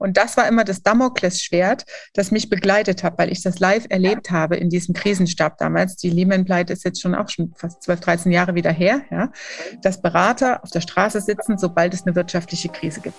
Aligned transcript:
Und 0.00 0.16
das 0.16 0.36
war 0.38 0.48
immer 0.48 0.64
das 0.64 0.82
Damoklesschwert, 0.82 1.84
das 2.14 2.30
mich 2.30 2.48
begleitet 2.48 3.04
hat, 3.04 3.18
weil 3.18 3.30
ich 3.30 3.42
das 3.42 3.58
live 3.58 3.84
erlebt 3.90 4.30
habe 4.30 4.56
in 4.56 4.70
diesem 4.70 4.94
Krisenstab 4.94 5.58
damals. 5.58 5.96
Die 5.96 6.08
Lehman-Pleite 6.08 6.72
ist 6.72 6.84
jetzt 6.84 7.02
schon 7.02 7.14
auch 7.14 7.28
schon 7.28 7.52
fast 7.54 7.82
12, 7.82 8.00
13 8.00 8.32
Jahre 8.32 8.54
wieder 8.54 8.72
her, 8.72 9.02
ja, 9.10 9.30
dass 9.82 10.00
Berater 10.00 10.64
auf 10.64 10.70
der 10.70 10.80
Straße 10.80 11.20
sitzen, 11.20 11.58
sobald 11.58 11.92
es 11.92 12.06
eine 12.06 12.16
wirtschaftliche 12.16 12.70
Krise 12.70 13.02
gibt. 13.02 13.16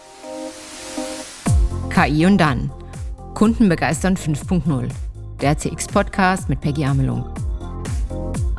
KI 1.92 2.26
und 2.26 2.40
dann. 2.40 2.72
Kunden 3.36 3.70
begeistern 3.70 4.16
5.0. 4.16 4.90
Der 5.40 5.58
CX-Podcast 5.58 6.50
mit 6.50 6.62
Peggy 6.62 6.86
Amelung. 6.86 7.32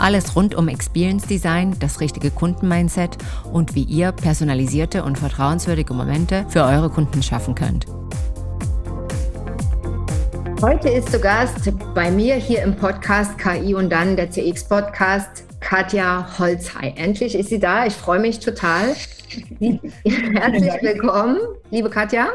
Alles 0.03 0.35
rund 0.35 0.57
um 0.57 0.67
Experience 0.67 1.29
Design, 1.29 1.77
das 1.79 2.01
richtige 2.01 2.33
Kundenmindset 2.33 3.17
und 3.53 3.77
wie 3.77 3.85
ihr 3.85 4.11
personalisierte 4.11 5.05
und 5.05 5.17
vertrauenswürdige 5.17 5.95
Momente 5.95 6.45
für 6.49 6.65
eure 6.65 6.91
Kunden 6.91 7.23
schaffen 7.23 7.55
könnt. 7.55 7.87
Heute 10.61 10.89
ist 10.89 11.13
zu 11.13 11.21
Gast 11.21 11.73
bei 11.95 12.11
mir 12.11 12.35
hier 12.35 12.65
im 12.65 12.75
Podcast 12.75 13.39
KI 13.39 13.77
und 13.77 13.91
dann 13.91 14.17
der 14.17 14.29
CX 14.29 14.65
Podcast 14.65 15.45
Katja 15.61 16.27
Holzhey. 16.37 16.95
Endlich 16.97 17.37
ist 17.37 17.51
sie 17.51 17.61
da. 17.61 17.87
Ich 17.87 17.95
freue 17.95 18.19
mich 18.19 18.41
total. 18.41 18.97
Herzlich 19.61 20.83
willkommen, 20.83 21.39
liebe 21.71 21.89
Katja. 21.89 22.27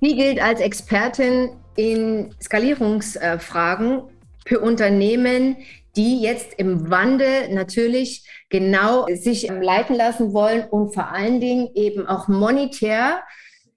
Sie 0.00 0.14
gilt 0.14 0.40
als 0.40 0.60
Expertin 0.60 1.48
in 1.74 2.32
Skalierungsfragen 2.40 4.02
für 4.46 4.60
Unternehmen, 4.60 5.56
die 5.96 6.20
jetzt 6.20 6.54
im 6.54 6.90
Wandel 6.90 7.52
natürlich 7.52 8.28
genau 8.48 9.06
sich 9.14 9.48
leiten 9.48 9.96
lassen 9.96 10.32
wollen 10.32 10.64
und 10.68 10.92
vor 10.92 11.10
allen 11.10 11.40
Dingen 11.40 11.70
eben 11.74 12.06
auch 12.06 12.28
monetär 12.28 13.22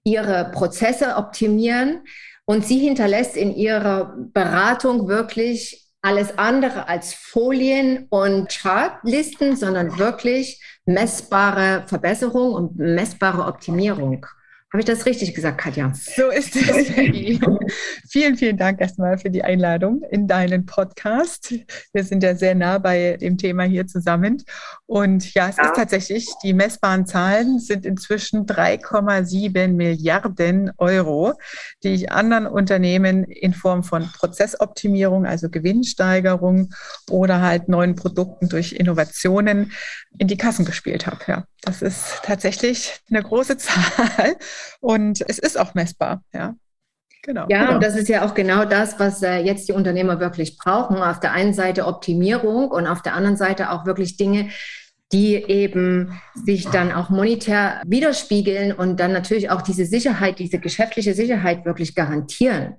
ihre 0.04 0.50
Prozesse 0.52 1.16
optimieren. 1.16 2.02
Und 2.44 2.64
sie 2.64 2.78
hinterlässt 2.78 3.36
in 3.36 3.54
ihrer 3.54 4.16
Beratung 4.32 5.06
wirklich 5.06 5.86
alles 6.00 6.38
andere 6.38 6.88
als 6.88 7.12
Folien 7.12 8.06
und 8.08 8.48
Chartlisten, 8.50 9.56
sondern 9.56 9.98
wirklich 9.98 10.62
messbare 10.86 11.84
Verbesserung 11.86 12.54
und 12.54 12.78
messbare 12.78 13.44
Optimierung. 13.44 14.24
Habe 14.70 14.80
ich 14.80 14.84
das 14.84 15.06
richtig 15.06 15.34
gesagt, 15.34 15.56
Katja? 15.56 15.94
So 15.94 16.28
ist 16.28 16.54
es, 16.54 16.88
vielen, 18.10 18.36
vielen 18.36 18.58
Dank 18.58 18.82
erstmal 18.82 19.16
für 19.16 19.30
die 19.30 19.42
Einladung 19.42 20.02
in 20.10 20.28
deinen 20.28 20.66
Podcast. 20.66 21.54
Wir 21.94 22.04
sind 22.04 22.22
ja 22.22 22.34
sehr 22.34 22.54
nah 22.54 22.76
bei 22.76 23.16
dem 23.16 23.38
Thema 23.38 23.62
hier 23.62 23.86
zusammen. 23.86 24.42
Und 24.84 25.32
ja, 25.32 25.48
es 25.48 25.56
ja. 25.56 25.64
ist 25.64 25.74
tatsächlich, 25.74 26.28
die 26.42 26.52
messbaren 26.52 27.06
Zahlen 27.06 27.60
sind 27.60 27.86
inzwischen 27.86 28.44
3,7 28.44 29.68
Milliarden 29.68 30.70
Euro, 30.76 31.32
die 31.82 31.94
ich 31.94 32.12
anderen 32.12 32.46
Unternehmen 32.46 33.24
in 33.24 33.54
Form 33.54 33.82
von 33.82 34.12
Prozessoptimierung, 34.12 35.24
also 35.24 35.48
Gewinnsteigerung 35.48 36.74
oder 37.08 37.40
halt 37.40 37.70
neuen 37.70 37.94
Produkten 37.94 38.50
durch 38.50 38.74
Innovationen 38.74 39.72
in 40.18 40.28
die 40.28 40.36
Kassen 40.36 40.66
gespielt 40.66 41.06
habe. 41.06 41.20
Ja, 41.26 41.44
das 41.62 41.80
ist 41.80 42.20
tatsächlich 42.22 43.00
eine 43.08 43.22
große 43.22 43.56
Zahl 43.56 44.36
und 44.80 45.24
es 45.28 45.38
ist 45.38 45.58
auch 45.58 45.74
messbar. 45.74 46.22
Ja. 46.32 46.54
Genau, 47.22 47.46
ja, 47.48 47.62
genau. 47.62 47.74
und 47.74 47.82
das 47.82 47.96
ist 47.96 48.08
ja 48.08 48.24
auch 48.24 48.34
genau 48.34 48.64
das, 48.64 48.98
was 48.98 49.22
äh, 49.22 49.38
jetzt 49.38 49.68
die 49.68 49.72
Unternehmer 49.72 50.20
wirklich 50.20 50.56
brauchen. 50.56 50.96
Auf 50.96 51.20
der 51.20 51.32
einen 51.32 51.52
Seite 51.52 51.86
Optimierung 51.86 52.70
und 52.70 52.86
auf 52.86 53.02
der 53.02 53.14
anderen 53.14 53.36
Seite 53.36 53.70
auch 53.70 53.84
wirklich 53.86 54.16
Dinge, 54.16 54.50
die 55.12 55.34
eben 55.34 56.20
sich 56.34 56.68
dann 56.68 56.92
auch 56.92 57.08
monetär 57.08 57.82
widerspiegeln 57.86 58.72
und 58.72 59.00
dann 59.00 59.12
natürlich 59.12 59.50
auch 59.50 59.62
diese 59.62 59.86
Sicherheit, 59.86 60.38
diese 60.38 60.58
geschäftliche 60.58 61.14
Sicherheit 61.14 61.64
wirklich 61.64 61.94
garantieren. 61.94 62.76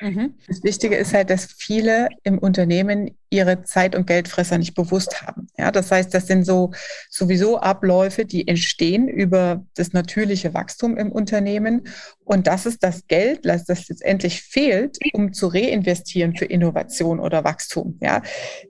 Mhm. 0.00 0.34
Das 0.46 0.62
Wichtige 0.62 0.96
ist 0.96 1.14
halt, 1.14 1.30
dass 1.30 1.46
viele 1.46 2.08
im 2.22 2.38
Unternehmen 2.38 3.16
ihre 3.30 3.62
Zeit- 3.62 3.96
und 3.96 4.06
Geldfresser 4.06 4.58
nicht 4.58 4.74
bewusst 4.74 5.22
haben. 5.22 5.48
Ja, 5.58 5.70
das 5.70 5.90
heißt, 5.90 6.12
das 6.14 6.26
sind 6.26 6.44
so 6.44 6.72
sowieso 7.10 7.58
Abläufe, 7.58 8.24
die 8.24 8.46
entstehen 8.46 9.08
über 9.08 9.64
das 9.74 9.92
natürliche 9.92 10.54
Wachstum 10.54 10.96
im 10.96 11.10
Unternehmen. 11.10 11.88
Und 12.24 12.46
das 12.46 12.64
ist 12.66 12.82
das 12.82 13.06
Geld, 13.06 13.40
das 13.44 13.66
letztendlich 13.66 14.42
fehlt, 14.42 14.98
um 15.12 15.32
zu 15.32 15.48
reinvestieren 15.48 16.36
für 16.36 16.46
Innovation 16.46 17.20
oder 17.20 17.44
Wachstum. 17.44 17.98
Ja, 18.00 18.22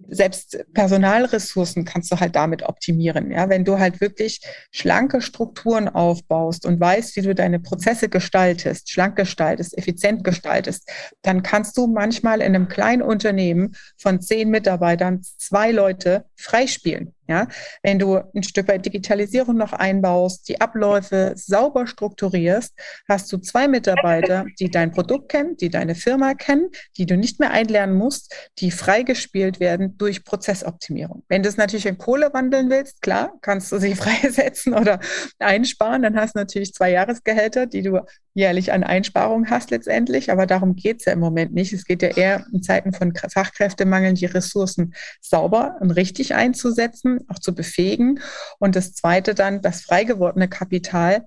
selbst 0.09 0.65
Personalressourcen 0.73 1.85
kannst 1.85 2.11
du 2.11 2.19
halt 2.19 2.35
damit 2.35 2.63
optimieren. 2.63 3.31
Ja, 3.31 3.49
wenn 3.49 3.65
du 3.65 3.79
halt 3.79 4.01
wirklich 4.01 4.41
schlanke 4.71 5.21
Strukturen 5.21 5.89
aufbaust 5.89 6.67
und 6.67 6.81
weißt, 6.81 7.17
wie 7.17 7.23
du 7.23 7.35
deine 7.35 7.61
Prozesse 7.61 8.09
gestaltest, 8.09 8.91
schlank 8.91 9.17
gestaltest, 9.17 9.77
effizient 9.79 10.25
gestaltest, 10.25 10.91
dann 11.23 11.43
kannst 11.43 11.77
du 11.77 11.87
manchmal 11.87 12.41
in 12.41 12.55
einem 12.55 12.69
kleinen 12.69 13.03
Unternehmen 13.03 13.77
von 13.97 14.21
zehn 14.21 14.51
Mitarbeitern 14.55 15.21
zwei 15.37 15.73
Leute 15.73 16.27
freispielen. 16.37 17.13
Ja, 17.27 17.49
wenn 17.83 17.99
du 17.99 18.21
ein 18.35 18.43
Stück 18.43 18.69
weit 18.69 18.85
Digitalisierung 18.85 19.57
noch 19.57 19.73
einbaust, 19.73 20.47
die 20.49 20.61
Abläufe 20.61 21.33
sauber 21.37 21.87
strukturierst, 21.87 22.75
hast 23.09 23.33
du 23.33 23.39
zwei 23.39 23.67
Mitarbeiter, 23.67 24.45
die 24.61 24.71
dein 24.71 24.91
Produkt 24.91 25.31
kennen, 25.31 25.57
die 25.57 25.71
deine 25.71 25.95
Firma 25.95 26.35
kennen, 26.35 26.69
die 26.99 27.07
du 27.07 27.17
nicht 27.17 27.41
mehr 27.41 27.51
einlernen 27.51 27.97
musst, 27.97 28.35
die 28.59 28.71
freigespielt 28.71 29.59
werden 29.59 29.97
durch 29.97 30.25
Prozessoptimierung. 30.25 31.25
Wenn 31.29 31.43
du 31.43 31.49
es 31.49 31.57
natürlich 31.57 31.87
in 31.87 31.97
Kohle 31.97 32.31
wandeln 32.35 32.69
willst, 32.69 33.01
klar, 33.01 33.33
kannst 33.41 33.73
du 33.73 33.79
sie 33.79 33.95
freisetzen 33.95 34.75
oder 34.75 35.01
einsparen, 35.39 36.03
dann 36.03 36.17
hast 36.17 36.35
du 36.35 36.41
natürlich 36.41 36.75
zwei 36.75 36.91
Jahresgehälter, 36.91 37.67
die 37.67 37.83
du 37.83 38.01
jährlich 38.35 38.73
an 38.73 38.83
Einsparungen 38.83 39.49
hast 39.49 39.71
letztendlich, 39.71 40.31
aber 40.31 40.47
darum 40.47 40.75
geht 40.75 40.99
es 40.99 41.05
ja 41.07 41.13
im 41.13 41.21
Moment 41.21 41.55
nicht. 41.55 41.73
Es 41.73 41.85
geht 41.85 42.03
ja 42.03 42.09
eher 42.09 42.45
in 42.53 42.63
Zeiten 42.63 42.93
von 42.93 43.15
Fachkräftemangel, 43.15 44.15
die 44.15 44.27
Ressourcen 44.27 44.93
sauber 45.21 45.77
und 45.81 45.93
richtig 45.93 46.35
einzusetzen 46.35 47.14
auch 47.29 47.39
zu 47.39 47.55
befähigen. 47.55 48.21
Und 48.59 48.77
das 48.77 48.95
Zweite 48.95 49.35
dann, 49.35 49.63
das 49.63 49.83
frei 49.83 50.05
gewordene 50.05 50.49
Kapital 50.49 51.27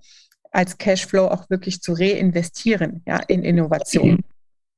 als 0.52 0.78
Cashflow 0.78 1.28
auch 1.28 1.50
wirklich 1.50 1.82
zu 1.82 1.94
reinvestieren 1.94 3.04
ja, 3.06 3.18
in 3.28 3.44
Innovation. 3.44 4.24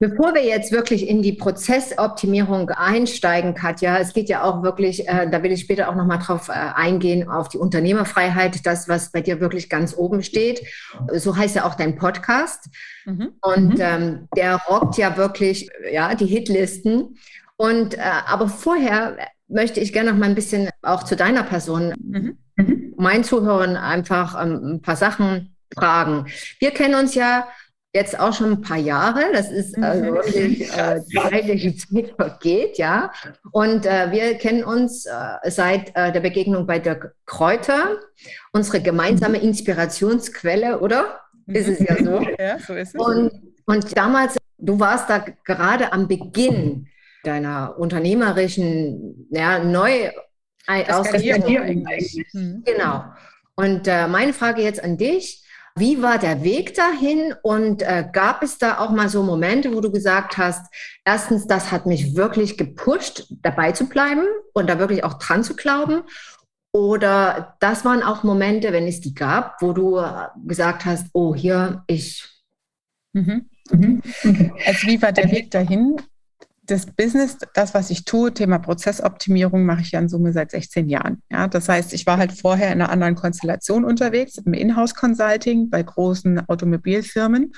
Bevor 0.02 0.34
wir 0.34 0.46
jetzt 0.46 0.72
wirklich 0.72 1.10
in 1.10 1.22
die 1.22 1.34
Prozessoptimierung 1.34 2.70
einsteigen, 2.70 3.54
Katja, 3.54 3.98
es 3.98 4.14
geht 4.14 4.30
ja 4.30 4.44
auch 4.44 4.64
wirklich, 4.64 5.10
äh, 5.10 5.30
da 5.30 5.44
will 5.44 5.52
ich 5.52 5.60
später 5.60 5.90
auch 5.90 5.96
nochmal 5.96 6.20
drauf 6.20 6.48
äh, 6.48 6.54
eingehen, 6.54 7.28
auf 7.28 7.50
die 7.50 7.58
Unternehmerfreiheit, 7.58 8.66
das, 8.66 8.88
was 8.88 9.12
bei 9.12 9.20
dir 9.20 9.42
wirklich 9.42 9.70
ganz 9.70 9.94
oben 9.94 10.24
steht. 10.24 10.66
So 11.12 11.36
heißt 11.36 11.58
ja 11.58 11.66
auch 11.66 11.76
dein 11.76 11.98
Podcast. 11.98 12.70
Mhm. 13.06 13.34
Und 13.42 13.74
mhm. 13.74 13.82
ähm, 13.82 14.28
der 14.38 14.62
rockt 14.70 14.98
ja 14.98 15.18
wirklich 15.18 15.70
ja, 15.92 16.16
die 16.16 16.28
Hitlisten. 16.28 17.18
Und 17.58 17.96
äh, 17.98 18.02
aber 18.26 18.48
vorher 18.48 19.18
möchte 19.50 19.80
ich 19.80 19.92
gerne 19.92 20.12
noch 20.12 20.18
mal 20.18 20.30
ein 20.30 20.36
bisschen 20.36 20.70
auch 20.82 21.04
zu 21.04 21.16
deiner 21.16 21.44
Person, 21.44 21.94
mhm. 22.00 22.38
mhm. 22.56 22.94
meinen 22.98 23.24
Zuhörern 23.24 23.76
einfach 23.76 24.42
ähm, 24.42 24.76
ein 24.76 24.82
paar 24.82 24.96
Sachen 24.96 25.56
fragen. 25.74 26.28
Wir 26.60 26.72
kennen 26.72 26.96
uns 26.96 27.16
ja 27.16 27.48
jetzt 27.94 28.20
auch 28.20 28.34
schon 28.34 28.52
ein 28.52 28.62
paar 28.62 28.78
Jahre. 28.78 29.22
Das 29.34 29.52
ist 29.52 29.76
mhm. 29.76 29.84
also 29.84 30.06
wirklich 30.14 30.72
äh, 30.72 31.02
die 31.56 31.76
Zeit 31.76 32.16
vergeht, 32.16 32.78
ja. 32.78 33.12
Und 33.52 33.86
äh, 33.86 34.12
wir 34.12 34.36
kennen 34.36 34.64
uns 34.64 35.06
äh, 35.06 35.50
seit 35.50 35.96
äh, 35.96 36.12
der 36.12 36.20
Begegnung 36.20 36.68
bei 36.68 36.80
Dirk 36.80 37.16
Kräuter, 37.26 37.98
unsere 38.52 38.82
gemeinsame 38.82 39.40
mhm. 39.40 39.46
Inspirationsquelle, 39.46 40.80
oder? 40.80 41.20
Ist 41.48 41.68
es 41.68 41.80
ja 41.80 41.96
so. 41.98 42.22
Ja, 42.40 42.60
so 42.60 42.74
ist 42.76 42.96
es. 42.96 43.02
Und, 43.02 43.32
und 43.66 43.98
damals, 43.98 44.38
du 44.58 44.80
warst 44.80 45.10
da 45.10 45.26
gerade 45.44 45.92
am 45.92 46.08
Beginn 46.08 46.88
deiner 47.24 47.78
unternehmerischen, 47.78 49.28
ja, 49.32 49.60
neu 49.60 50.12
Ausrichtung. 50.68 51.86
Mhm. 52.34 52.64
Genau. 52.66 53.04
Und 53.56 53.88
äh, 53.88 54.08
meine 54.08 54.34
Frage 54.34 54.62
jetzt 54.62 54.84
an 54.84 54.98
dich. 54.98 55.44
Wie 55.76 56.02
war 56.02 56.18
der 56.18 56.44
Weg 56.44 56.74
dahin 56.74 57.34
und 57.42 57.84
äh, 57.84 58.06
gab 58.12 58.44
es 58.44 58.58
da 58.58 58.80
auch 58.80 58.90
mal 58.90 59.08
so 59.08 59.24
Momente, 59.24 59.74
wo 59.74 59.80
du 59.80 59.92
gesagt 59.92 60.38
hast, 60.38 60.66
erstens, 61.06 61.48
das 61.48 61.72
hat 61.72 61.86
mich 61.86 62.16
wirklich 62.16 62.58
gepusht, 62.58 63.28
dabei 63.42 63.72
zu 63.72 63.88
bleiben 63.88 64.26
und 64.54 64.70
da 64.70 64.78
wirklich 64.78 65.04
auch 65.04 65.14
dran 65.14 65.44
zu 65.44 65.56
glauben? 65.56 66.02
Oder 66.74 67.56
das 67.60 67.86
waren 67.86 68.04
auch 68.04 68.24
Momente, 68.24 68.74
wenn 68.74 68.88
es 68.88 69.00
die 69.00 69.14
gab, 69.14 69.62
wo 69.62 69.72
du 69.72 69.98
äh, 69.98 70.28
gesagt 70.46 70.86
hast, 70.86 71.08
oh, 71.14 71.34
hier, 71.34 71.84
ich. 71.88 72.28
Mhm. 73.14 73.50
Mhm. 73.72 74.02
Also 74.66 74.88
wie 74.88 75.02
war 75.02 75.12
der 75.12 75.32
Weg 75.32 75.52
dahin? 75.52 75.98
Das 76.70 76.86
Business, 76.86 77.38
das, 77.54 77.74
was 77.74 77.90
ich 77.90 78.06
tue, 78.06 78.34
Thema 78.34 78.60
Prozessoptimierung, 78.60 79.66
mache 79.66 79.82
ich 79.82 79.92
ja 79.92 80.00
in 80.00 80.10
Summe 80.10 80.34
seit 80.34 80.52
16 80.52 80.90
Jahren. 80.90 81.22
Ja, 81.32 81.48
das 81.48 81.68
heißt, 81.68 81.94
ich 81.94 82.06
war 82.06 82.18
halt 82.18 82.32
vorher 82.32 82.68
in 82.68 82.82
einer 82.82 82.92
anderen 82.92 83.16
Konstellation 83.16 83.84
unterwegs, 83.84 84.38
im 84.38 84.54
Inhouse-Consulting 84.54 85.70
bei 85.70 85.82
großen 85.82 86.48
Automobilfirmen 86.48 87.54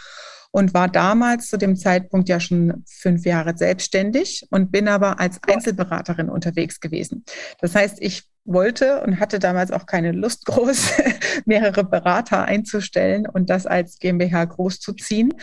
und 0.52 0.74
war 0.74 0.88
damals 0.88 1.48
zu 1.48 1.58
dem 1.58 1.76
Zeitpunkt 1.76 2.30
ja 2.30 2.40
schon 2.40 2.84
fünf 2.88 3.26
Jahre 3.26 3.58
selbstständig 3.58 4.46
und 4.50 4.72
bin 4.72 4.88
aber 4.88 5.20
als 5.20 5.40
Einzelberaterin 5.48 6.30
unterwegs 6.30 6.80
gewesen. 6.80 7.24
Das 7.60 7.76
heißt, 7.76 7.98
ich 8.02 8.24
wollte 8.46 9.02
und 9.02 9.20
hatte 9.20 9.40
damals 9.40 9.72
auch 9.72 9.86
keine 9.86 10.12
Lust 10.12 10.46
groß, 10.48 10.94
mehrere 11.46 11.84
Berater 11.84 12.46
einzustellen 12.46 13.28
und 13.28 13.50
das 13.50 13.66
als 13.66 14.00
GmbH 14.00 14.46
großzuziehen. 14.46 15.34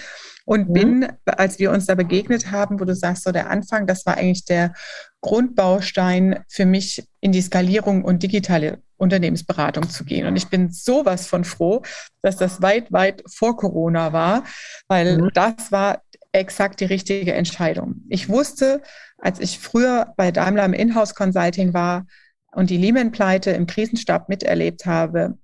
Und 0.45 0.71
mhm. 0.71 0.73
bin, 0.73 1.09
als 1.27 1.59
wir 1.59 1.71
uns 1.71 1.87
da 1.87 1.95
begegnet 1.95 2.51
haben, 2.51 2.81
wo 2.81 2.85
du 2.85 2.95
sagst, 2.95 3.25
so 3.25 3.33
der 3.33 3.51
Anfang, 3.51 3.87
das 3.87 4.07
war 4.07 4.17
eigentlich 4.17 4.47
der 4.47 4.73
Grundbaustein 5.21 6.45
für 6.49 6.65
mich 6.65 7.07
in 7.21 7.33
die 7.33 7.43
Skalierung 7.43 8.05
und 8.05 8.23
digitale 8.23 8.83
Unternehmensberatung 8.97 9.89
zu 9.89 10.05
gehen. 10.05 10.27
Und 10.27 10.37
ich 10.37 10.49
bin 10.49 10.71
sowas 10.71 11.27
von 11.27 11.45
froh, 11.45 11.83
dass 12.23 12.37
das 12.37 12.63
weit, 12.63 12.93
weit 12.93 13.23
vor 13.31 13.57
Corona 13.57 14.13
war, 14.13 14.45
weil 14.89 15.19
mhm. 15.19 15.31
das 15.35 15.71
war 15.71 16.03
exakt 16.33 16.81
die 16.81 16.87
richtige 16.87 17.33
Entscheidung. 17.33 18.03
Ich 18.09 18.29
wusste, 18.29 18.83
als 19.19 19.41
ich 19.41 19.59
früher 19.59 20.15
bei 20.17 20.31
Daimler 20.31 20.65
im 20.65 20.73
Inhouse 20.73 21.15
Consulting 21.15 21.75
war 21.75 22.07
und 22.53 22.71
die 22.71 22.77
Lehman-Pleite 22.77 23.51
im 23.51 23.67
Krisenstab 23.67 24.29
miterlebt 24.29 24.87
habe, 24.87 25.39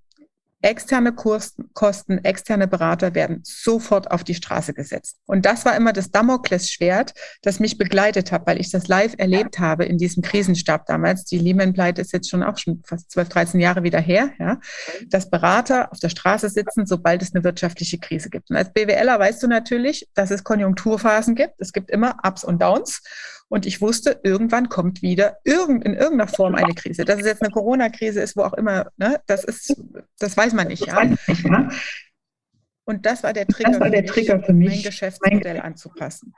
Externe 0.64 1.12
Kosten, 1.12 2.24
externe 2.24 2.66
Berater 2.66 3.14
werden 3.14 3.42
sofort 3.44 4.10
auf 4.10 4.24
die 4.24 4.34
Straße 4.34 4.72
gesetzt. 4.72 5.18
Und 5.26 5.44
das 5.44 5.66
war 5.66 5.76
immer 5.76 5.92
das 5.92 6.10
Damoklesschwert, 6.10 7.12
das 7.42 7.60
mich 7.60 7.76
begleitet 7.76 8.32
hat, 8.32 8.46
weil 8.46 8.58
ich 8.58 8.70
das 8.70 8.88
live 8.88 9.12
erlebt 9.18 9.58
habe 9.58 9.84
in 9.84 9.98
diesem 9.98 10.22
Krisenstab 10.22 10.86
damals. 10.86 11.24
Die 11.26 11.36
Lehman-Pleite 11.38 12.00
ist 12.00 12.14
jetzt 12.14 12.30
schon 12.30 12.42
auch 12.42 12.56
schon 12.56 12.82
fast 12.86 13.10
12, 13.10 13.28
13 13.28 13.60
Jahre 13.60 13.82
wieder 13.82 14.00
her, 14.00 14.30
ja, 14.38 14.58
dass 15.08 15.28
Berater 15.28 15.92
auf 15.92 15.98
der 15.98 16.08
Straße 16.08 16.48
sitzen, 16.48 16.86
sobald 16.86 17.20
es 17.20 17.34
eine 17.34 17.44
wirtschaftliche 17.44 17.98
Krise 17.98 18.30
gibt. 18.30 18.48
Und 18.48 18.56
als 18.56 18.72
BWLer 18.72 19.18
weißt 19.18 19.42
du 19.42 19.48
natürlich, 19.48 20.08
dass 20.14 20.30
es 20.30 20.44
Konjunkturphasen 20.44 21.34
gibt. 21.34 21.56
Es 21.58 21.74
gibt 21.74 21.90
immer 21.90 22.16
Ups 22.22 22.42
und 22.42 22.62
Downs. 22.62 23.02
Und 23.48 23.66
ich 23.66 23.80
wusste, 23.80 24.20
irgendwann 24.22 24.68
kommt 24.68 25.02
wieder 25.02 25.38
irgend, 25.44 25.84
in 25.84 25.94
irgendeiner 25.94 26.28
Form 26.28 26.54
eine 26.54 26.74
Krise. 26.74 27.04
Dass 27.04 27.20
es 27.20 27.26
jetzt 27.26 27.42
eine 27.42 27.52
Corona-Krise 27.52 28.20
ist, 28.20 28.36
wo 28.36 28.42
auch 28.42 28.54
immer, 28.54 28.90
ne, 28.96 29.20
das 29.26 29.44
ist, 29.44 29.80
das 30.18 30.36
weiß 30.36 30.54
man 30.54 30.68
nicht, 30.68 30.86
ja. 30.86 31.02
Und 32.86 33.06
das 33.06 33.22
war 33.22 33.32
der 33.32 33.46
Trigger, 33.46 33.80
war 33.80 33.90
der 33.90 34.04
Trigger 34.04 34.42
für 34.42 34.52
mich, 34.52 34.68
mein 34.68 34.82
Geschäftsmodell 34.82 35.60
anzupassen 35.60 36.34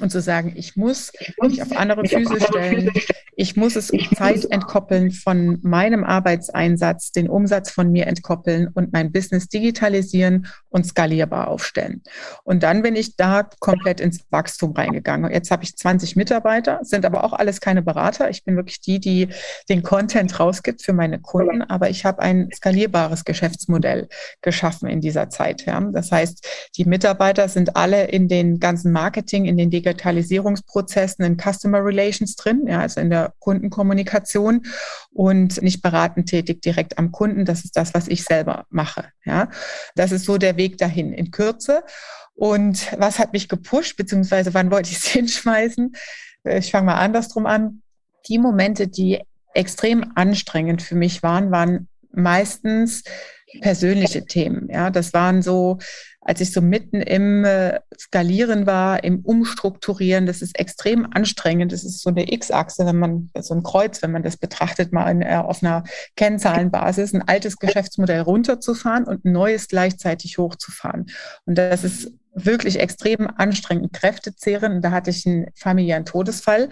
und 0.00 0.10
zu 0.10 0.20
sagen, 0.20 0.52
ich 0.56 0.76
muss 0.76 1.12
mich 1.40 1.62
auf 1.62 1.76
andere 1.76 2.04
Füße 2.06 2.40
stellen, 2.40 2.90
ich 3.36 3.56
muss 3.56 3.76
es 3.76 3.92
Zeit 4.16 4.44
entkoppeln 4.50 5.12
von 5.12 5.58
meinem 5.62 6.02
Arbeitseinsatz, 6.02 7.12
den 7.12 7.28
Umsatz 7.28 7.70
von 7.70 7.92
mir 7.92 8.06
entkoppeln 8.06 8.68
und 8.74 8.92
mein 8.92 9.12
Business 9.12 9.48
digitalisieren 9.48 10.48
und 10.70 10.86
skalierbar 10.86 11.48
aufstellen. 11.48 12.02
Und 12.42 12.64
dann 12.64 12.82
bin 12.82 12.96
ich 12.96 13.16
da 13.16 13.48
komplett 13.60 14.00
ins 14.00 14.24
Wachstum 14.30 14.72
reingegangen. 14.72 15.30
Jetzt 15.30 15.50
habe 15.50 15.62
ich 15.62 15.76
20 15.76 16.16
Mitarbeiter, 16.16 16.80
sind 16.82 17.04
aber 17.04 17.22
auch 17.22 17.32
alles 17.32 17.60
keine 17.60 17.82
Berater. 17.82 18.28
Ich 18.28 18.44
bin 18.44 18.56
wirklich 18.56 18.80
die, 18.80 18.98
die 18.98 19.28
den 19.68 19.82
Content 19.82 20.40
rausgibt 20.40 20.82
für 20.82 20.92
meine 20.92 21.20
Kunden, 21.20 21.62
aber 21.62 21.90
ich 21.90 22.04
habe 22.04 22.20
ein 22.20 22.50
skalierbares 22.52 23.24
Geschäftsmodell 23.24 24.08
geschaffen 24.42 24.88
in 24.88 25.00
dieser 25.00 25.30
Zeit. 25.30 25.64
Ja. 25.64 25.80
Das 25.80 26.10
heißt, 26.10 26.44
die 26.76 26.84
Mitarbeiter 26.84 27.48
sind 27.48 27.76
alle 27.76 28.06
in 28.06 28.26
den 28.26 28.58
ganzen 28.58 28.90
Marketing, 28.90 29.44
in 29.44 29.56
den 29.56 29.70
Digitalisierungsprozessen, 29.88 31.24
in 31.24 31.36
Customer 31.36 31.84
Relations 31.84 32.36
drin, 32.36 32.66
ja, 32.66 32.80
also 32.80 33.00
in 33.00 33.10
der 33.10 33.34
Kundenkommunikation 33.38 34.66
und 35.10 35.62
nicht 35.62 35.82
beratend 35.82 36.28
tätig 36.28 36.62
direkt 36.62 36.98
am 36.98 37.12
Kunden. 37.12 37.44
Das 37.44 37.64
ist 37.64 37.76
das, 37.76 37.94
was 37.94 38.08
ich 38.08 38.24
selber 38.24 38.66
mache. 38.70 39.06
Ja. 39.24 39.48
Das 39.94 40.12
ist 40.12 40.24
so 40.24 40.38
der 40.38 40.56
Weg 40.56 40.78
dahin 40.78 41.12
in 41.12 41.30
Kürze. 41.30 41.82
Und 42.34 42.92
was 42.98 43.18
hat 43.18 43.32
mich 43.32 43.48
gepusht, 43.48 43.96
beziehungsweise 43.96 44.54
wann 44.54 44.70
wollte 44.70 44.90
ich 44.90 44.98
es 44.98 45.04
hinschmeißen? 45.08 45.94
Ich 46.44 46.70
fange 46.70 46.86
mal 46.86 46.98
andersrum 46.98 47.46
an. 47.46 47.82
Die 48.28 48.38
Momente, 48.38 48.88
die 48.88 49.20
extrem 49.54 50.12
anstrengend 50.14 50.82
für 50.82 50.94
mich 50.94 51.22
waren, 51.22 51.50
waren 51.50 51.88
meistens 52.12 53.02
persönliche 53.60 54.24
Themen. 54.24 54.68
Ja, 54.70 54.90
das 54.90 55.12
waren 55.12 55.42
so, 55.42 55.78
als 56.28 56.42
ich 56.42 56.52
so 56.52 56.60
mitten 56.60 57.00
im 57.00 57.46
äh, 57.46 57.80
Skalieren 57.98 58.66
war, 58.66 59.02
im 59.02 59.20
Umstrukturieren, 59.20 60.26
das 60.26 60.42
ist 60.42 60.58
extrem 60.58 61.08
anstrengend. 61.10 61.72
Das 61.72 61.84
ist 61.84 62.02
so 62.02 62.10
eine 62.10 62.30
X-Achse, 62.30 62.84
wenn 62.84 62.98
man 62.98 63.30
so 63.40 63.54
ein 63.54 63.62
Kreuz, 63.62 64.02
wenn 64.02 64.12
man 64.12 64.22
das 64.22 64.36
betrachtet, 64.36 64.92
mal 64.92 65.10
in, 65.10 65.22
äh, 65.22 65.36
auf 65.36 65.62
einer 65.62 65.84
Kennzahlenbasis, 66.16 67.14
ein 67.14 67.26
altes 67.26 67.56
Geschäftsmodell 67.56 68.20
runterzufahren 68.20 69.04
und 69.04 69.24
ein 69.24 69.32
neues 69.32 69.68
gleichzeitig 69.68 70.36
hochzufahren. 70.36 71.06
Und 71.46 71.56
das 71.56 71.82
ist 71.82 72.12
wirklich 72.34 72.78
extrem 72.78 73.26
anstrengend, 73.34 73.94
kräftezehrend. 73.94 74.84
Da 74.84 74.90
hatte 74.90 75.08
ich 75.08 75.26
einen 75.26 75.46
familiären 75.54 76.04
Todesfall 76.04 76.68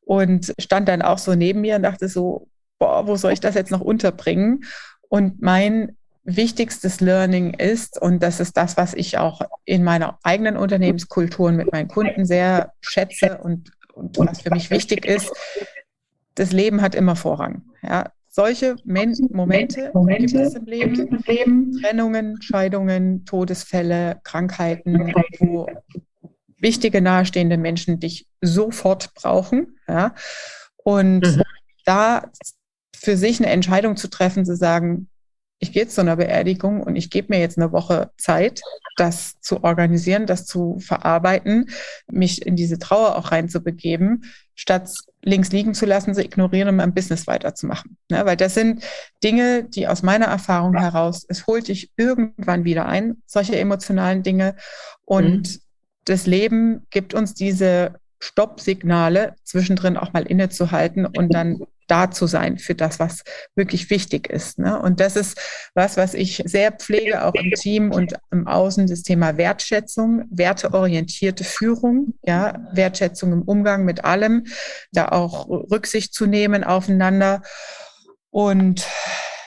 und 0.00 0.54
stand 0.58 0.88
dann 0.88 1.02
auch 1.02 1.18
so 1.18 1.34
neben 1.34 1.60
mir 1.60 1.76
und 1.76 1.82
dachte 1.82 2.08
so, 2.08 2.48
boah, 2.78 3.06
wo 3.06 3.16
soll 3.16 3.34
ich 3.34 3.40
das 3.40 3.54
jetzt 3.54 3.70
noch 3.70 3.82
unterbringen? 3.82 4.64
Und 5.10 5.42
mein 5.42 5.98
wichtigstes 6.24 7.00
Learning 7.00 7.54
ist, 7.54 8.00
und 8.00 8.22
das 8.22 8.40
ist 8.40 8.56
das, 8.56 8.76
was 8.76 8.94
ich 8.94 9.18
auch 9.18 9.42
in 9.64 9.84
meiner 9.84 10.18
eigenen 10.22 10.56
Unternehmenskultur 10.56 11.52
mit 11.52 11.70
meinen 11.70 11.88
Kunden 11.88 12.24
sehr 12.24 12.72
schätze 12.80 13.38
und, 13.38 13.70
und 13.92 14.18
was 14.18 14.40
für 14.40 14.50
mich 14.50 14.70
wichtig 14.70 15.04
ist, 15.04 15.30
das 16.34 16.52
Leben 16.52 16.82
hat 16.82 16.94
immer 16.94 17.14
Vorrang. 17.14 17.62
Ja, 17.82 18.10
solche 18.28 18.76
Men 18.84 19.14
Momente, 19.30 19.90
Momente 19.94 20.26
gibt 20.26 20.34
es 20.34 20.54
im 20.54 20.64
Leben, 20.64 21.22
Leben, 21.26 21.72
Trennungen, 21.80 22.42
Scheidungen, 22.42 23.24
Todesfälle, 23.26 24.20
Krankheiten, 24.24 25.14
wo 25.38 25.68
wichtige 26.58 27.00
nahestehende 27.00 27.58
Menschen 27.58 28.00
dich 28.00 28.26
sofort 28.40 29.14
brauchen. 29.14 29.78
Ja? 29.86 30.14
Und 30.76 31.20
mhm. 31.20 31.42
da 31.84 32.30
für 32.96 33.16
sich 33.16 33.38
eine 33.38 33.52
Entscheidung 33.52 33.96
zu 33.96 34.08
treffen, 34.08 34.44
zu 34.44 34.56
sagen, 34.56 35.08
ich 35.58 35.72
gehe 35.72 35.88
zu 35.88 36.00
einer 36.00 36.16
Beerdigung 36.16 36.82
und 36.82 36.96
ich 36.96 37.10
gebe 37.10 37.32
mir 37.32 37.40
jetzt 37.40 37.58
eine 37.58 37.72
Woche 37.72 38.10
Zeit, 38.18 38.60
das 38.96 39.40
zu 39.40 39.64
organisieren, 39.64 40.26
das 40.26 40.46
zu 40.46 40.78
verarbeiten, 40.78 41.70
mich 42.10 42.44
in 42.46 42.56
diese 42.56 42.78
Trauer 42.78 43.16
auch 43.16 43.32
reinzubegeben, 43.32 44.24
statt 44.54 44.90
links 45.22 45.50
liegen 45.52 45.74
zu 45.74 45.86
lassen, 45.86 46.14
zu 46.14 46.22
ignorieren 46.22 46.68
und 46.68 46.76
mein 46.76 46.94
Business 46.94 47.26
weiterzumachen. 47.26 47.96
Ne? 48.10 48.24
Weil 48.24 48.36
das 48.36 48.54
sind 48.54 48.84
Dinge, 49.22 49.64
die 49.64 49.88
aus 49.88 50.02
meiner 50.02 50.26
Erfahrung 50.26 50.76
heraus, 50.76 51.24
es 51.28 51.46
holt 51.46 51.68
dich 51.68 51.90
irgendwann 51.96 52.64
wieder 52.64 52.86
ein, 52.86 53.22
solche 53.26 53.56
emotionalen 53.56 54.22
Dinge. 54.22 54.56
Und 55.04 55.54
mhm. 55.54 55.60
das 56.04 56.26
Leben 56.26 56.86
gibt 56.90 57.14
uns 57.14 57.34
diese 57.34 57.94
Stoppsignale, 58.24 59.34
zwischendrin 59.44 59.96
auch 59.96 60.12
mal 60.12 60.26
innezuhalten 60.26 61.06
und 61.06 61.34
dann 61.34 61.64
da 61.86 62.10
zu 62.10 62.26
sein 62.26 62.58
für 62.58 62.74
das, 62.74 62.98
was 62.98 63.24
wirklich 63.54 63.90
wichtig 63.90 64.28
ist. 64.30 64.58
Ne? 64.58 64.80
Und 64.80 65.00
das 65.00 65.16
ist 65.16 65.38
was, 65.74 65.98
was 65.98 66.14
ich 66.14 66.42
sehr 66.46 66.72
pflege, 66.72 67.24
auch 67.24 67.34
im 67.34 67.50
Team 67.50 67.90
und 67.90 68.14
im 68.30 68.46
Außen, 68.46 68.86
das 68.86 69.02
Thema 69.02 69.36
Wertschätzung, 69.36 70.24
werteorientierte 70.30 71.44
Führung, 71.44 72.14
ja, 72.22 72.66
Wertschätzung 72.72 73.32
im 73.32 73.42
Umgang 73.42 73.84
mit 73.84 74.04
allem, 74.04 74.44
da 74.92 75.08
auch 75.08 75.46
Rücksicht 75.48 76.14
zu 76.14 76.24
nehmen 76.24 76.64
aufeinander. 76.64 77.42
Und 78.30 78.86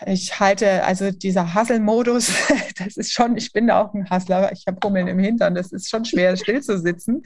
ich 0.06 0.40
halte, 0.40 0.84
also 0.84 1.10
dieser 1.10 1.56
Hustle-Modus, 1.56 2.32
das 2.78 2.98
ist 2.98 3.14
schon, 3.14 3.36
ich 3.36 3.52
bin 3.52 3.72
auch 3.72 3.94
ein 3.96 4.10
Hustler, 4.12 4.52
ich 4.52 4.66
habe 4.68 4.78
Hummeln 4.84 5.08
im 5.08 5.20
Hintern, 5.20 5.56
das 5.56 5.72
ist 5.72 5.90
schon 5.90 6.06
schwer, 6.06 6.38
still 6.38 6.62
zu 6.62 6.80
sitzen. 6.80 7.24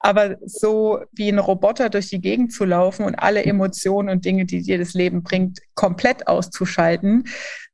Aber 0.00 0.36
so 0.44 1.00
wie 1.12 1.28
ein 1.28 1.38
Roboter 1.38 1.90
durch 1.90 2.08
die 2.08 2.20
Gegend 2.20 2.52
zu 2.52 2.64
laufen 2.64 3.04
und 3.04 3.16
alle 3.16 3.44
Emotionen 3.44 4.08
und 4.08 4.24
Dinge, 4.24 4.46
die 4.46 4.62
dir 4.62 4.78
das 4.78 4.94
Leben 4.94 5.22
bringt, 5.22 5.58
komplett 5.74 6.28
auszuschalten, 6.28 7.24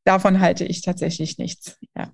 davon 0.05 0.41
halte 0.41 0.65
ich 0.65 0.83
tatsächlich 0.83 1.39
nichts. 1.39 1.77
Ja. 1.97 2.13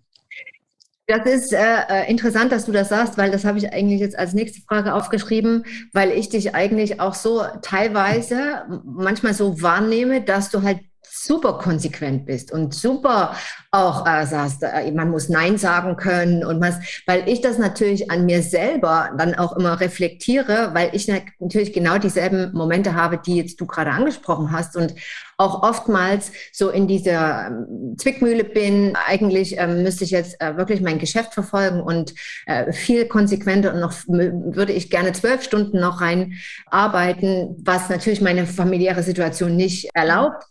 Das 1.07 1.27
ist 1.27 1.53
äh, 1.53 1.59
äh, 1.89 2.11
interessant, 2.11 2.53
dass 2.53 2.67
du 2.67 2.73
das 2.73 2.89
sagst, 2.89 3.19
weil 3.19 3.33
das 3.33 3.45
habe 3.45 3.59
ich 3.59 3.73
eigentlich 3.73 4.01
jetzt 4.01 4.17
als 4.17 4.33
nächste 4.33 4.63
Frage 4.63 4.95
aufgeschrieben, 4.95 5.65
weil 5.93 6.13
ich 6.13 6.29
dich 6.29 6.55
eigentlich 6.55 7.01
auch 7.01 7.15
so 7.15 7.43
teilweise 7.63 8.63
manchmal 8.85 9.35
so 9.35 9.61
wahrnehme, 9.61 10.23
dass 10.23 10.51
du 10.51 10.63
halt 10.63 10.79
super 11.13 11.59
konsequent 11.59 12.27
bist 12.27 12.53
und 12.53 12.75
super 12.75 13.35
auch 13.71 14.07
äh, 14.07 14.27
sagst, 14.27 14.63
äh, 14.63 14.91
man 14.93 15.11
muss 15.11 15.29
Nein 15.29 15.59
sagen 15.59 15.97
können 15.97 16.45
und 16.45 16.61
was, 16.61 16.77
weil 17.07 17.29
ich 17.29 17.41
das 17.41 17.59
natürlich 17.59 18.11
an 18.11 18.27
mir 18.27 18.43
selber 18.43 19.11
dann 19.19 19.35
auch 19.35 19.57
immer 19.57 19.81
reflektiere, 19.81 20.71
weil 20.73 20.91
ich 20.95 21.09
natürlich 21.39 21.73
genau 21.73 21.99
dieselben 21.99 22.53
Momente 22.53 22.95
habe, 22.95 23.19
die 23.19 23.37
jetzt 23.37 23.61
du 23.61 23.67
gerade 23.67 23.91
angesprochen 23.91 24.53
hast 24.53 24.77
und 24.77 24.95
auch 25.41 25.63
oftmals 25.63 26.33
so 26.53 26.69
in 26.69 26.87
dieser 26.87 27.47
ähm, 27.47 27.97
Zwickmühle 27.97 28.45
bin. 28.45 28.95
Eigentlich 29.07 29.59
ähm, 29.59 29.83
müsste 29.83 30.05
ich 30.05 30.11
jetzt 30.11 30.41
äh, 30.41 30.57
wirklich 30.57 30.83
mein 30.83 30.99
Geschäft 30.99 31.33
verfolgen 31.33 31.81
und 31.81 32.15
äh, 32.47 32.73
viel 32.73 33.07
konsequenter 33.07 33.73
und 33.73 33.81
noch 33.81 33.95
würde 34.07 34.73
ich 34.73 34.91
gerne 34.91 35.13
zwölf 35.13 35.43
Stunden 35.43 35.81
noch 35.81 36.03
rein 36.03 36.35
arbeiten, 36.67 37.57
was 37.65 37.89
natürlich 37.89 38.21
meine 38.21 38.47
familiäre 38.47 39.03
Situation 39.03 39.57
nicht 39.57 39.89
erlaubt. 39.95 40.45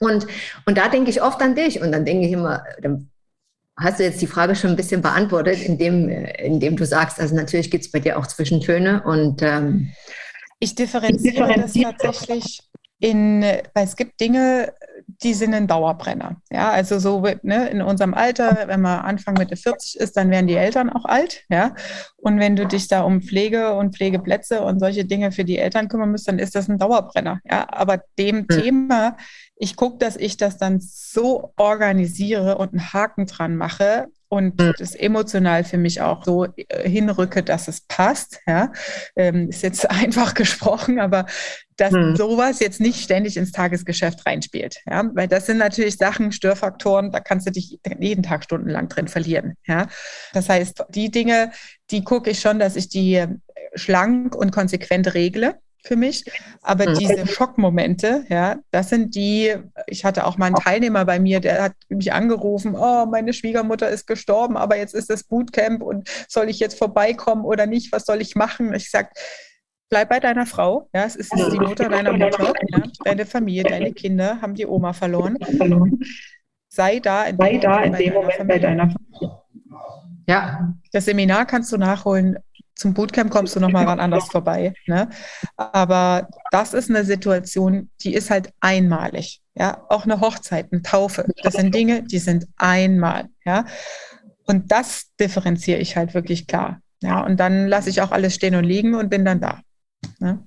Und, 0.00 0.26
und 0.66 0.78
da 0.78 0.88
denke 0.88 1.10
ich 1.10 1.22
oft 1.22 1.40
an 1.40 1.54
dich 1.54 1.80
und 1.80 1.92
dann 1.92 2.04
denke 2.04 2.26
ich 2.26 2.32
immer, 2.32 2.64
dann 2.82 3.10
hast 3.76 4.00
du 4.00 4.02
jetzt 4.02 4.20
die 4.20 4.26
Frage 4.26 4.56
schon 4.56 4.70
ein 4.70 4.76
bisschen 4.76 5.00
beantwortet, 5.00 5.62
indem, 5.62 6.08
indem 6.08 6.76
du 6.76 6.84
sagst, 6.84 7.20
also 7.20 7.36
natürlich 7.36 7.70
gibt 7.70 7.84
es 7.84 7.90
bei 7.92 8.00
dir 8.00 8.18
auch 8.18 8.26
Zwischentöne 8.26 9.02
und 9.04 9.42
ähm, 9.42 9.92
ich 10.58 10.74
differenziere, 10.74 11.34
ich 11.34 11.38
differenziere 11.38 11.94
das 11.96 12.18
tatsächlich 12.18 12.67
in, 13.00 13.42
weil 13.42 13.84
es 13.84 13.96
gibt 13.96 14.20
Dinge, 14.20 14.72
die 15.22 15.34
sind 15.34 15.54
ein 15.54 15.66
Dauerbrenner. 15.66 16.36
Ja, 16.50 16.70
also 16.70 16.98
so 16.98 17.24
ne, 17.42 17.68
in 17.70 17.80
unserem 17.80 18.14
Alter, 18.14 18.64
wenn 18.66 18.80
man 18.80 19.00
Anfang 19.00 19.34
Mitte 19.34 19.56
40 19.56 20.00
ist, 20.00 20.16
dann 20.16 20.30
werden 20.30 20.46
die 20.46 20.54
Eltern 20.54 20.90
auch 20.90 21.04
alt. 21.04 21.44
Ja, 21.48 21.74
und 22.16 22.38
wenn 22.38 22.56
du 22.56 22.66
dich 22.66 22.88
da 22.88 23.02
um 23.02 23.22
Pflege 23.22 23.74
und 23.74 23.96
Pflegeplätze 23.96 24.62
und 24.62 24.80
solche 24.80 25.04
Dinge 25.04 25.32
für 25.32 25.44
die 25.44 25.58
Eltern 25.58 25.88
kümmern 25.88 26.10
musst, 26.10 26.28
dann 26.28 26.38
ist 26.38 26.54
das 26.54 26.68
ein 26.68 26.78
Dauerbrenner. 26.78 27.40
Ja, 27.44 27.66
aber 27.70 28.02
dem 28.18 28.38
mhm. 28.38 28.48
Thema, 28.48 29.16
ich 29.56 29.76
gucke, 29.76 29.98
dass 29.98 30.16
ich 30.16 30.36
das 30.36 30.58
dann 30.58 30.80
so 30.80 31.52
organisiere 31.56 32.58
und 32.58 32.72
einen 32.72 32.92
Haken 32.92 33.26
dran 33.26 33.56
mache, 33.56 34.08
und 34.28 34.60
mhm. 34.60 34.74
das 34.78 34.94
emotional 34.94 35.64
für 35.64 35.78
mich 35.78 36.00
auch 36.00 36.24
so 36.24 36.44
äh, 36.44 36.88
hinrücke, 36.88 37.42
dass 37.42 37.68
es 37.68 37.80
passt. 37.82 38.40
Ja, 38.46 38.72
ähm, 39.16 39.48
ist 39.48 39.62
jetzt 39.62 39.90
einfach 39.90 40.34
gesprochen, 40.34 41.00
aber 41.00 41.26
dass 41.76 41.92
mhm. 41.92 42.16
sowas 42.16 42.60
jetzt 42.60 42.80
nicht 42.80 43.00
ständig 43.02 43.36
ins 43.36 43.52
Tagesgeschäft 43.52 44.26
reinspielt. 44.26 44.82
Ja, 44.88 45.08
weil 45.14 45.28
das 45.28 45.46
sind 45.46 45.58
natürlich 45.58 45.96
Sachen, 45.96 46.32
Störfaktoren, 46.32 47.10
da 47.12 47.20
kannst 47.20 47.46
du 47.46 47.52
dich 47.52 47.78
jeden 47.98 48.22
Tag 48.22 48.44
stundenlang 48.44 48.88
drin 48.88 49.08
verlieren. 49.08 49.54
Ja, 49.66 49.86
das 50.32 50.48
heißt, 50.48 50.84
die 50.90 51.10
Dinge, 51.10 51.52
die 51.90 52.04
gucke 52.04 52.30
ich 52.30 52.40
schon, 52.40 52.58
dass 52.58 52.76
ich 52.76 52.88
die 52.88 53.14
äh, 53.14 53.28
schlank 53.74 54.34
und 54.34 54.50
konsequent 54.50 55.14
regle 55.14 55.58
für 55.84 55.96
mich. 55.96 56.24
Aber 56.62 56.88
mhm. 56.88 56.94
diese 56.94 57.26
Schockmomente, 57.26 58.24
ja, 58.28 58.56
das 58.70 58.88
sind 58.90 59.14
die, 59.14 59.54
ich 59.86 60.04
hatte 60.04 60.26
auch 60.26 60.36
mal 60.38 60.46
einen 60.46 60.56
Teilnehmer 60.56 61.04
bei 61.04 61.18
mir, 61.18 61.40
der 61.40 61.62
hat 61.62 61.72
mich 61.88 62.12
angerufen, 62.12 62.74
oh, 62.76 63.06
meine 63.06 63.32
Schwiegermutter 63.32 63.88
ist 63.88 64.06
gestorben, 64.06 64.56
aber 64.56 64.76
jetzt 64.76 64.94
ist 64.94 65.10
das 65.10 65.24
Bootcamp 65.24 65.82
und 65.82 66.08
soll 66.28 66.48
ich 66.48 66.58
jetzt 66.58 66.78
vorbeikommen 66.78 67.44
oder 67.44 67.66
nicht? 67.66 67.92
Was 67.92 68.04
soll 68.04 68.20
ich 68.20 68.34
machen? 68.34 68.74
Ich 68.74 68.90
sage, 68.90 69.10
bleib 69.88 70.08
bei 70.08 70.20
deiner 70.20 70.46
Frau, 70.46 70.88
ja, 70.92 71.04
es 71.04 71.16
ist 71.16 71.32
die 71.32 71.58
Mutter 71.58 71.88
deiner 71.88 72.12
Mutter, 72.12 72.52
ja, 72.68 72.82
deine 73.04 73.26
Familie, 73.26 73.64
deine 73.64 73.92
Kinder 73.92 74.40
haben 74.40 74.54
die 74.54 74.66
Oma 74.66 74.92
verloren. 74.92 75.38
Sei 76.70 77.00
da 77.00 77.24
in 77.24 77.38
dem, 77.38 77.60
da 77.60 77.82
in 77.82 77.94
dem 77.94 78.12
Moment 78.12 78.46
bei 78.46 78.58
deiner 78.58 78.90
Familie. 78.90 79.38
Ja. 80.28 80.74
Das 80.92 81.06
Seminar 81.06 81.46
kannst 81.46 81.72
du 81.72 81.78
nachholen 81.78 82.38
zum 82.78 82.94
Bootcamp 82.94 83.30
kommst 83.30 83.56
du 83.56 83.60
nochmal 83.60 83.84
ran 83.86 83.98
anders 83.98 84.28
vorbei. 84.30 84.72
Ne? 84.86 85.08
Aber 85.56 86.28
das 86.52 86.74
ist 86.74 86.88
eine 86.88 87.04
Situation, 87.04 87.90
die 88.02 88.14
ist 88.14 88.30
halt 88.30 88.52
einmalig. 88.60 89.40
Ja, 89.54 89.84
auch 89.88 90.04
eine 90.04 90.20
Hochzeit, 90.20 90.68
eine 90.70 90.82
Taufe. 90.82 91.26
Das 91.42 91.54
sind 91.54 91.74
Dinge, 91.74 92.04
die 92.04 92.20
sind 92.20 92.46
einmal. 92.56 93.26
Ja, 93.44 93.64
und 94.46 94.70
das 94.70 95.06
differenziere 95.18 95.80
ich 95.80 95.96
halt 95.96 96.14
wirklich 96.14 96.46
klar. 96.46 96.80
Ja, 97.02 97.24
und 97.24 97.38
dann 97.38 97.66
lasse 97.66 97.90
ich 97.90 98.00
auch 98.00 98.12
alles 98.12 98.34
stehen 98.34 98.54
und 98.54 98.64
liegen 98.64 98.94
und 98.94 99.10
bin 99.10 99.24
dann 99.24 99.40
da. 99.40 99.60
Ne? 100.20 100.46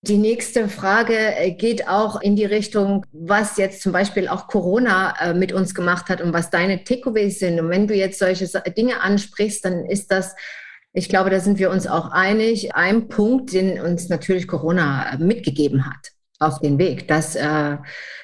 Die 0.00 0.18
nächste 0.18 0.68
Frage 0.68 1.16
äh, 1.16 1.52
geht 1.52 1.86
auch 1.86 2.20
in 2.20 2.36
die 2.36 2.44
Richtung, 2.44 3.04
was 3.12 3.58
jetzt 3.58 3.82
zum 3.82 3.92
Beispiel 3.92 4.28
auch 4.28 4.48
Corona 4.48 5.14
äh, 5.20 5.34
mit 5.34 5.52
uns 5.52 5.74
gemacht 5.74 6.08
hat 6.08 6.22
und 6.22 6.32
was 6.32 6.50
deine 6.50 6.82
Takeaways 6.82 7.38
sind. 7.38 7.60
Und 7.60 7.68
wenn 7.68 7.86
du 7.86 7.94
jetzt 7.94 8.18
solche 8.18 8.46
Dinge 8.72 9.00
ansprichst, 9.02 9.64
dann 9.64 9.84
ist 9.84 10.10
das 10.10 10.34
ich 10.94 11.08
glaube, 11.08 11.28
da 11.28 11.40
sind 11.40 11.58
wir 11.58 11.70
uns 11.70 11.88
auch 11.88 12.12
einig. 12.12 12.74
Ein 12.74 13.08
Punkt, 13.08 13.52
den 13.52 13.80
uns 13.80 14.08
natürlich 14.08 14.46
Corona 14.46 15.16
mitgegeben 15.18 15.84
hat 15.86 16.12
auf 16.38 16.60
den 16.60 16.78
Weg, 16.78 17.08
dass 17.08 17.34
äh, 17.34 17.76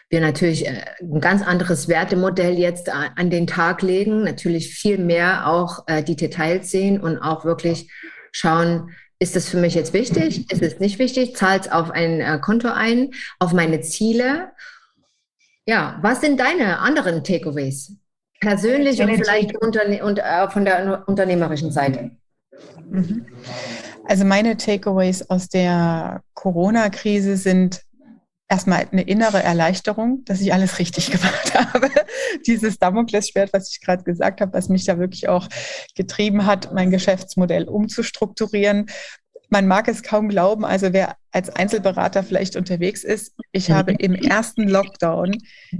wir 0.08 0.20
natürlich 0.20 0.66
äh, 0.66 0.84
ein 1.00 1.20
ganz 1.20 1.42
anderes 1.42 1.88
Wertemodell 1.88 2.58
jetzt 2.58 2.88
an 2.88 3.28
den 3.28 3.48
Tag 3.48 3.82
legen, 3.82 4.22
natürlich 4.22 4.72
viel 4.72 4.98
mehr 4.98 5.48
auch 5.48 5.84
äh, 5.88 6.02
die 6.04 6.16
Details 6.16 6.70
sehen 6.70 7.00
und 7.00 7.18
auch 7.18 7.44
wirklich 7.44 7.90
schauen, 8.30 8.90
ist 9.18 9.34
das 9.34 9.48
für 9.48 9.58
mich 9.58 9.74
jetzt 9.74 9.92
wichtig? 9.92 10.50
Ist 10.50 10.62
es 10.62 10.78
nicht 10.78 10.98
wichtig? 10.98 11.36
Zahlt 11.36 11.66
es 11.66 11.72
auf 11.72 11.90
ein 11.90 12.20
äh, 12.20 12.38
Konto 12.40 12.68
ein, 12.68 13.10
auf 13.40 13.52
meine 13.52 13.80
Ziele? 13.80 14.52
Ja, 15.66 15.98
was 16.02 16.20
sind 16.20 16.38
deine 16.38 16.78
anderen 16.78 17.24
Takeaways? 17.24 17.96
Persönlich 18.40 19.02
und 19.02 19.14
vielleicht 19.14 19.56
unter, 19.56 19.82
und, 20.04 20.18
äh, 20.20 20.48
von 20.50 20.64
der 20.64 21.04
unternehmerischen 21.06 21.72
Seite? 21.72 22.12
Mhm. 22.90 23.26
Also 24.04 24.24
meine 24.24 24.56
Takeaways 24.56 25.28
aus 25.30 25.48
der 25.48 26.22
Corona-Krise 26.34 27.36
sind 27.36 27.82
erstmal 28.50 28.86
eine 28.90 29.02
innere 29.02 29.42
Erleichterung, 29.42 30.24
dass 30.24 30.40
ich 30.40 30.52
alles 30.52 30.78
richtig 30.78 31.10
gemacht 31.10 31.54
habe. 31.54 31.88
Dieses 32.46 32.78
Damoklesschwert, 32.78 33.52
was 33.52 33.70
ich 33.70 33.80
gerade 33.80 34.02
gesagt 34.02 34.40
habe, 34.40 34.52
was 34.52 34.68
mich 34.68 34.84
da 34.84 34.98
wirklich 34.98 35.28
auch 35.28 35.48
getrieben 35.94 36.44
hat, 36.44 36.74
mein 36.74 36.90
Geschäftsmodell 36.90 37.64
umzustrukturieren. 37.64 38.86
Man 39.48 39.66
mag 39.66 39.88
es 39.88 40.02
kaum 40.02 40.28
glauben, 40.28 40.64
also 40.64 40.92
wer 40.92 41.16
als 41.32 41.50
Einzelberater 41.50 42.22
vielleicht 42.22 42.54
unterwegs 42.54 43.02
ist, 43.02 43.34
ich 43.50 43.70
habe 43.70 43.92
im 43.92 44.14
ersten 44.14 44.68
Lockdown 44.68 45.38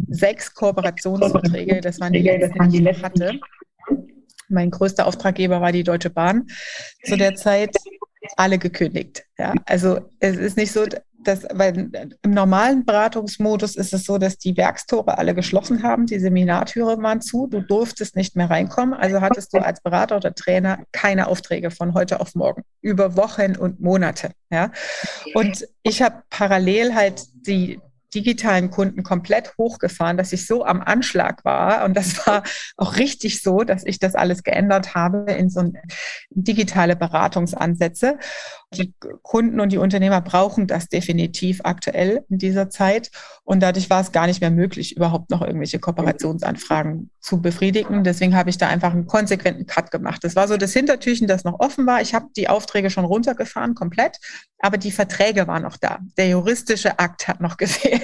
sechs 0.09 0.55
Kooperationsverträge, 0.55 1.81
das 1.81 2.01
waren 2.01 2.13
die 2.13 2.23
letzten, 2.23 2.69
die 2.71 2.89
ich 2.89 3.03
hatte, 3.03 3.39
mein 4.51 4.71
größter 4.71 5.07
Auftraggeber 5.07 5.61
war 5.61 5.73
die 5.73 5.85
Deutsche 5.85 6.11
Bahn 6.11 6.47
zu 7.05 7.17
der 7.17 7.35
Zeit, 7.35 7.75
alle 8.37 8.59
gekündigt. 8.59 9.25
Ja, 9.39 9.55
also 9.67 10.01
es 10.19 10.37
ist 10.37 10.57
nicht 10.57 10.73
so, 10.73 10.85
dass, 11.23 11.47
weil 11.53 11.91
im 12.23 12.31
normalen 12.31 12.85
Beratungsmodus 12.85 13.77
ist 13.77 13.93
es 13.93 14.05
so, 14.05 14.19
dass 14.19 14.39
die 14.39 14.57
Werkstore 14.57 15.19
alle 15.19 15.35
geschlossen 15.35 15.83
haben, 15.83 16.07
die 16.07 16.19
Seminartüre 16.19 17.03
waren 17.03 17.21
zu, 17.21 17.47
du 17.47 17.61
durftest 17.61 18.17
nicht 18.17 18.37
mehr 18.37 18.49
reinkommen, 18.49 18.95
also 18.95 19.21
hattest 19.21 19.53
du 19.53 19.59
als 19.59 19.81
Berater 19.81 20.17
oder 20.17 20.35
Trainer 20.35 20.81
keine 20.93 21.29
Aufträge 21.29 21.71
von 21.71 21.95
heute 21.95 22.21
auf 22.21 22.35
morgen, 22.35 22.63
über 22.81 23.17
Wochen 23.17 23.57
und 23.57 23.81
Monate. 23.81 24.31
Ja, 24.51 24.73
und 25.35 25.67
ich 25.83 26.03
habe 26.03 26.23
parallel 26.31 26.95
halt 26.95 27.23
die 27.47 27.81
digitalen 28.15 28.71
Kunden 28.71 29.03
komplett 29.03 29.57
hochgefahren, 29.57 30.17
dass 30.17 30.33
ich 30.33 30.47
so 30.47 30.65
am 30.65 30.81
Anschlag 30.81 31.45
war. 31.45 31.85
Und 31.85 31.97
das 31.97 32.27
war 32.27 32.43
auch 32.77 32.97
richtig 32.97 33.43
so, 33.43 33.61
dass 33.63 33.85
ich 33.85 33.99
das 33.99 34.15
alles 34.15 34.43
geändert 34.43 34.95
habe 34.95 35.31
in 35.33 35.51
so 35.51 35.73
digitale 36.31 36.97
Beratungsansätze. 36.97 38.19
Die 38.75 38.95
Kunden 39.23 39.59
und 39.59 39.73
die 39.73 39.79
Unternehmer 39.79 40.21
brauchen 40.21 40.69
das 40.69 40.87
definitiv 40.87 41.61
aktuell 41.65 42.25
in 42.29 42.39
dieser 42.39 42.71
Zeit. 42.71 43.11
Und 43.43 43.61
dadurch 43.61 43.91
war 43.91 44.01
es 44.01 44.13
gar 44.13 44.29
nicht 44.29 44.41
mehr 44.41 44.51
möglich, 44.51 44.97
überhaupt 44.97 45.31
noch 45.31 45.43
irgendwelche 45.43 45.81
Kooperationsanfragen 45.81 47.11
zu 47.21 47.43
befriedigen. 47.43 48.05
Deswegen 48.05 48.37
habe 48.37 48.51
ich 48.51 48.59
da 48.59 48.69
einfach 48.69 48.93
einen 48.93 49.07
konsequenten 49.07 49.67
Cut 49.67 49.91
gemacht. 49.91 50.23
Das 50.23 50.37
war 50.37 50.47
so 50.47 50.57
das 50.57 50.73
Hintertürchen, 50.73 51.27
das 51.27 51.43
noch 51.43 51.59
offen 51.59 51.85
war. 51.87 52.01
Ich 52.01 52.15
habe 52.15 52.27
die 52.37 52.49
Aufträge 52.49 52.91
schon 52.91 53.05
runtergefahren, 53.05 53.75
komplett, 53.75 54.19
aber 54.61 54.79
die 54.79 54.93
Verträge 54.93 55.49
waren 55.49 55.63
noch 55.63 55.77
da. 55.77 55.99
Der 56.17 56.29
juristische 56.29 56.99
Akt 56.99 57.27
hat 57.27 57.41
noch 57.41 57.57
gefehlt. 57.57 58.00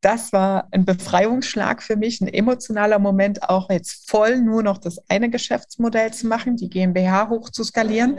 Das 0.00 0.32
war 0.32 0.68
ein 0.72 0.84
Befreiungsschlag 0.84 1.82
für 1.82 1.96
mich, 1.96 2.20
ein 2.20 2.28
emotionaler 2.28 2.98
Moment, 2.98 3.48
auch 3.48 3.70
jetzt 3.70 4.10
voll 4.10 4.40
nur 4.40 4.62
noch 4.62 4.78
das 4.78 4.98
eine 5.08 5.30
Geschäftsmodell 5.30 6.12
zu 6.12 6.26
machen, 6.26 6.56
die 6.56 6.68
GmbH 6.68 7.28
hoch 7.28 7.50
zu 7.50 7.62
skalieren 7.64 8.16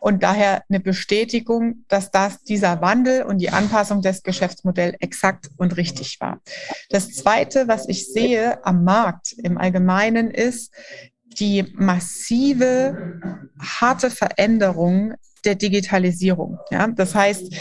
und 0.00 0.22
daher 0.22 0.62
eine 0.68 0.80
Bestätigung 0.80 1.06
Bestätigung, 1.06 1.84
dass 1.88 2.10
das 2.10 2.42
dieser 2.42 2.80
Wandel 2.80 3.22
und 3.22 3.38
die 3.38 3.50
Anpassung 3.50 4.02
des 4.02 4.22
Geschäftsmodells 4.22 4.96
exakt 5.00 5.50
und 5.56 5.76
richtig 5.76 6.20
war. 6.20 6.40
Das 6.90 7.12
Zweite, 7.12 7.68
was 7.68 7.88
ich 7.88 8.12
sehe 8.12 8.64
am 8.64 8.84
Markt 8.84 9.34
im 9.42 9.58
Allgemeinen, 9.58 10.30
ist 10.30 10.72
die 11.38 11.64
massive, 11.74 13.20
harte 13.60 14.10
Veränderung 14.10 15.14
der 15.44 15.54
Digitalisierung. 15.54 16.58
Ja, 16.70 16.86
das 16.86 17.14
heißt, 17.14 17.54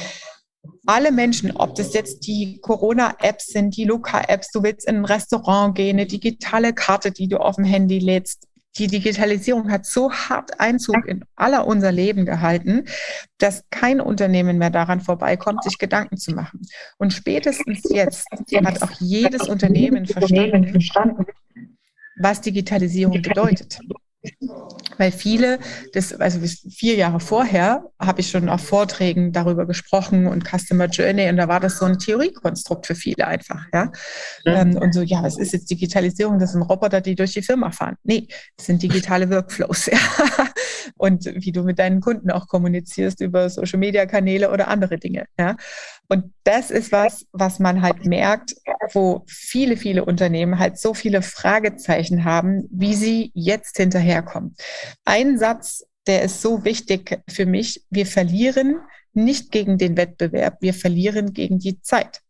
alle 0.86 1.12
Menschen, 1.12 1.52
ob 1.52 1.76
das 1.76 1.94
jetzt 1.94 2.28
die 2.28 2.60
Corona-Apps 2.62 3.48
sind, 3.48 3.76
die 3.76 3.86
Luca-Apps, 3.86 4.52
du 4.52 4.64
willst 4.64 4.88
in 4.88 4.98
ein 4.98 5.06
Restaurant 5.06 5.76
gehen, 5.76 5.98
eine 5.98 6.06
digitale 6.06 6.74
Karte, 6.74 7.12
die 7.12 7.28
du 7.28 7.38
auf 7.38 7.56
dem 7.56 7.66
Handy 7.66 8.00
lädst, 8.00 8.48
die 8.78 8.88
Digitalisierung 8.88 9.72
hat 9.72 9.86
so 9.86 10.12
hart 10.12 10.60
Einzug 10.60 11.06
in 11.08 11.24
aller 11.36 11.66
unser 11.66 11.92
Leben 11.92 12.26
gehalten, 12.26 12.86
dass 13.38 13.64
kein 13.70 14.02
Unternehmen 14.02 14.58
mehr 14.58 14.70
daran 14.70 15.00
vorbeikommt, 15.00 15.64
sich 15.64 15.78
Gedanken 15.78 16.18
zu 16.18 16.34
machen. 16.34 16.62
Und 16.98 17.14
spätestens 17.14 17.84
jetzt 17.90 18.26
hat 18.32 18.82
auch 18.84 18.92
jedes 19.00 19.48
Unternehmen 19.48 20.06
verstanden, 20.06 21.26
was 22.18 22.42
Digitalisierung 22.42 23.22
bedeutet. 23.22 23.80
Weil 24.98 25.12
viele, 25.12 25.60
das, 25.94 26.14
also 26.14 26.40
vier 26.70 26.96
Jahre 26.96 27.20
vorher, 27.20 27.84
habe 28.00 28.22
ich 28.22 28.30
schon 28.30 28.48
auf 28.50 28.62
Vorträgen 28.62 29.32
darüber 29.34 29.66
gesprochen 29.66 30.28
und 30.28 30.46
Customer 30.46 30.86
Journey 30.86 31.28
und 31.30 31.38
da 31.38 31.48
war 31.48 31.60
das 31.60 31.80
so 31.80 31.86
ein 31.86 32.00
Theoriekonstrukt 32.00 32.88
für 32.88 32.96
viele 32.96 33.28
einfach, 33.28 33.66
ja. 33.74 33.92
Mhm. 34.46 34.78
und 34.78 34.94
so, 34.94 35.02
ja, 35.02 35.24
was 35.24 35.38
ist 35.38 35.54
jetzt 35.54 35.70
Digitalisierung? 35.70 36.40
Das 36.40 36.54
sind 36.54 36.62
Roboter, 36.62 37.02
die 37.02 37.16
durch 37.16 37.34
die 37.34 37.42
Firma 37.42 37.72
fahren. 37.72 37.96
Nee, 38.04 38.28
das 38.58 38.68
sind 38.68 38.82
digitale 38.82 39.30
Workflows, 39.30 39.86
ja. 39.92 39.98
Und 40.98 41.26
wie 41.26 41.52
du 41.52 41.64
mit 41.64 41.80
deinen 41.80 42.00
Kunden 42.00 42.32
auch 42.32 42.48
kommunizierst 42.48 43.20
über 43.20 43.50
Social 43.50 43.80
Media 43.80 44.06
Kanäle 44.06 44.52
oder 44.52 44.68
andere 44.68 44.98
Dinge, 44.98 45.26
ja. 45.38 45.58
Und 46.08 46.34
das 46.44 46.70
ist 46.70 46.92
was, 46.92 47.26
was 47.32 47.60
man 47.60 47.82
halt 47.82 48.06
merkt, 48.06 48.56
wo 48.94 49.24
viele, 49.28 49.76
viele 49.76 50.06
Unternehmen 50.06 50.60
halt 50.60 50.78
so 50.78 50.94
viele 50.94 51.22
Fragezeichen 51.22 52.24
haben, 52.24 52.68
wie 52.72 52.94
sie 52.94 53.32
jetzt 53.34 53.76
hinterherkommen. 54.16 54.56
Ein 55.04 55.38
Satz, 55.38 55.86
der 56.08 56.24
ist 56.24 56.42
so 56.42 56.64
wichtig 56.64 57.20
für 57.30 57.46
mich. 57.46 57.84
Wir 57.90 58.06
verlieren 58.06 58.80
nicht 59.14 59.52
gegen 59.52 59.78
den 59.78 59.98
Wettbewerb, 59.98 60.58
wir 60.62 60.74
verlieren 60.74 61.34
gegen 61.34 61.60
die 61.60 61.82
Zeit. 61.82 62.22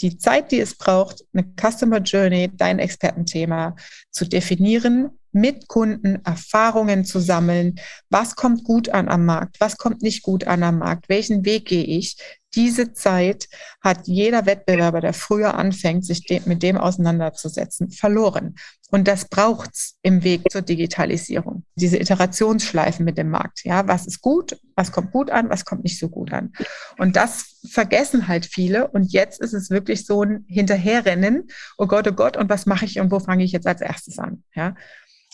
Die 0.00 0.18
Zeit, 0.18 0.52
die 0.52 0.60
es 0.60 0.76
braucht, 0.76 1.24
eine 1.32 1.44
Customer 1.60 1.98
Journey, 1.98 2.50
dein 2.52 2.78
Expertenthema 2.78 3.74
zu 4.10 4.26
definieren, 4.26 5.18
mit 5.32 5.68
Kunden 5.68 6.24
Erfahrungen 6.24 7.04
zu 7.04 7.20
sammeln. 7.20 7.76
Was 8.10 8.36
kommt 8.36 8.64
gut 8.64 8.88
an 8.88 9.08
am 9.08 9.24
Markt? 9.24 9.60
Was 9.60 9.76
kommt 9.76 10.02
nicht 10.02 10.22
gut 10.22 10.46
an 10.46 10.62
am 10.62 10.78
Markt? 10.78 11.08
Welchen 11.08 11.44
Weg 11.44 11.66
gehe 11.66 11.84
ich? 11.84 12.16
Diese 12.54 12.94
Zeit 12.94 13.48
hat 13.82 14.06
jeder 14.06 14.46
Wettbewerber, 14.46 15.02
der 15.02 15.12
früher 15.12 15.54
anfängt, 15.54 16.06
sich 16.06 16.24
mit 16.46 16.62
dem 16.62 16.78
auseinanderzusetzen, 16.78 17.90
verloren. 17.90 18.54
Und 18.90 19.08
das 19.08 19.28
braucht's 19.28 19.98
im 20.02 20.24
Weg 20.24 20.42
zur 20.50 20.62
Digitalisierung. 20.62 21.64
Diese 21.74 21.98
Iterationsschleifen 21.98 23.04
mit 23.04 23.18
dem 23.18 23.28
Markt. 23.28 23.64
Ja, 23.64 23.86
was 23.88 24.06
ist 24.06 24.22
gut? 24.22 24.58
Was 24.74 24.90
kommt 24.90 25.12
gut 25.12 25.30
an? 25.30 25.50
Was 25.50 25.66
kommt 25.66 25.84
nicht 25.84 25.98
so 25.98 26.08
gut 26.08 26.32
an? 26.32 26.52
Und 26.96 27.16
das 27.16 27.58
vergessen 27.68 28.26
halt 28.26 28.46
viele. 28.46 28.88
Und 28.88 29.12
jetzt 29.12 29.40
ist 29.40 29.52
es 29.52 29.68
wirklich 29.68 30.06
so 30.06 30.22
ein 30.22 30.44
Hinterherrennen. 30.48 31.48
Oh 31.76 31.86
Gott, 31.86 32.08
oh 32.08 32.12
Gott. 32.12 32.36
Und 32.38 32.48
was 32.48 32.64
mache 32.64 32.86
ich 32.86 33.00
und 33.00 33.10
wo 33.10 33.18
fange 33.18 33.44
ich 33.44 33.52
jetzt 33.52 33.66
als 33.66 33.82
erstes 33.82 34.18
an? 34.18 34.44
Ja. 34.54 34.74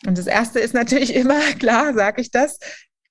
Und 0.06 0.18
das 0.18 0.26
erste 0.26 0.60
ist 0.60 0.74
natürlich 0.74 1.14
immer 1.14 1.40
klar, 1.58 1.94
sage 1.94 2.20
ich 2.20 2.30
das. 2.30 2.58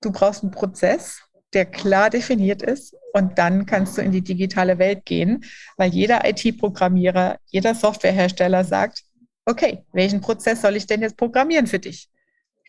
Du 0.02 0.12
brauchst 0.12 0.44
einen 0.44 0.52
Prozess, 0.52 1.22
der 1.54 1.66
klar 1.66 2.10
definiert 2.10 2.62
ist. 2.62 2.96
Und 3.14 3.38
dann 3.38 3.66
kannst 3.66 3.98
du 3.98 4.02
in 4.02 4.12
die 4.12 4.22
digitale 4.22 4.78
Welt 4.80 5.06
gehen, 5.06 5.44
weil 5.78 5.92
jeder 5.92 6.28
IT-Programmierer, 6.28 7.38
jeder 7.48 7.76
Softwarehersteller 7.76 8.64
sagt, 8.64 9.04
okay, 9.46 9.84
welchen 9.92 10.22
Prozess 10.22 10.62
soll 10.62 10.76
ich 10.76 10.88
denn 10.88 11.02
jetzt 11.02 11.18
programmieren 11.18 11.68
für 11.68 11.80
dich? 11.80 12.10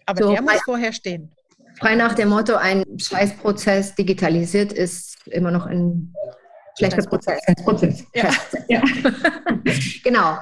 Aber 0.07 0.25
so, 0.25 0.33
der 0.33 0.43
muss 0.43 0.61
vorher 0.65 0.93
stehen. 0.93 1.33
Frei 1.79 1.95
nach 1.95 2.15
dem 2.15 2.29
Motto, 2.29 2.57
ein 2.57 2.85
Scheißprozess 2.99 3.95
digitalisiert 3.95 4.73
ist 4.73 5.17
immer 5.27 5.51
noch 5.51 5.67
ein 5.67 6.13
schlechter 6.77 7.03
Prozess. 7.03 7.41
Prozess. 7.65 8.05
Ja. 8.15 8.31
ja. 8.69 8.83
genau. 10.05 10.39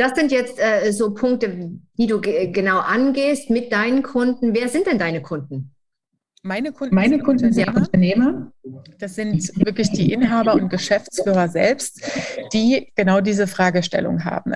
Das 0.00 0.14
sind 0.14 0.32
jetzt 0.32 0.58
äh, 0.58 0.92
so 0.92 1.12
Punkte, 1.12 1.72
die 1.98 2.06
du 2.06 2.22
genau 2.22 2.78
angehst 2.78 3.50
mit 3.50 3.70
deinen 3.70 4.02
Kunden. 4.02 4.54
Wer 4.54 4.70
sind 4.70 4.86
denn 4.86 4.98
deine 4.98 5.20
Kunden? 5.20 5.74
Meine 6.42 6.72
Kunden, 6.72 6.94
Meine 6.94 7.16
sind, 7.16 7.24
Kunden 7.24 7.44
Unternehmer. 7.44 7.74
sind 7.74 7.86
Unternehmer. 7.86 8.52
Das 8.98 9.14
sind 9.14 9.66
wirklich 9.66 9.90
die 9.90 10.10
Inhaber 10.10 10.54
und 10.54 10.70
Geschäftsführer 10.70 11.50
selbst, 11.50 12.00
die 12.54 12.90
genau 12.94 13.20
diese 13.20 13.46
Fragestellung 13.46 14.24
haben. 14.24 14.54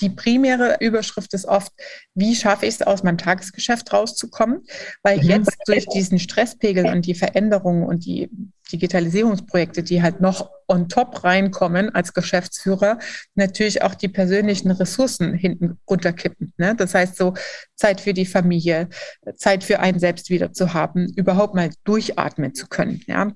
Die 0.00 0.08
primäre 0.08 0.78
Überschrift 0.80 1.34
ist 1.34 1.44
oft, 1.44 1.72
wie 2.14 2.34
schaffe 2.34 2.64
ich 2.64 2.76
es 2.76 2.82
aus 2.82 3.02
meinem 3.02 3.18
Tagesgeschäft 3.18 3.92
rauszukommen? 3.92 4.62
Weil 5.02 5.18
mhm. 5.18 5.24
jetzt 5.24 5.58
durch 5.66 5.84
diesen 5.84 6.18
Stresspegel 6.18 6.86
und 6.86 7.04
die 7.04 7.14
Veränderungen 7.14 7.84
und 7.84 8.06
die 8.06 8.30
Digitalisierungsprojekte, 8.72 9.82
die 9.82 10.02
halt 10.02 10.20
noch 10.20 10.50
on 10.68 10.88
top 10.88 11.22
reinkommen 11.22 11.94
als 11.94 12.12
Geschäftsführer, 12.12 12.98
natürlich 13.34 13.82
auch 13.82 13.94
die 13.94 14.08
persönlichen 14.08 14.70
Ressourcen 14.70 15.34
hinten 15.34 15.78
runterkippen. 15.88 16.52
Ne? 16.56 16.74
Das 16.74 16.94
heißt 16.94 17.16
so 17.16 17.34
Zeit 17.76 18.00
für 18.00 18.14
die 18.14 18.26
Familie, 18.26 18.88
Zeit 19.36 19.62
für 19.62 19.80
einen 19.80 19.98
selbst 19.98 20.30
wieder 20.30 20.52
zu 20.52 20.74
haben, 20.74 21.12
überhaupt 21.14 21.54
mal 21.54 21.70
durchatmen 21.84 22.54
zu 22.54 22.66
können. 22.66 23.02
Ja? 23.06 23.32